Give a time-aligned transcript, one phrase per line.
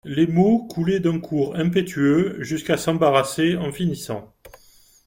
[0.03, 4.33] Les mots coulaient d'un cours impétueux, jusqu'à s'embarrasser en finissant.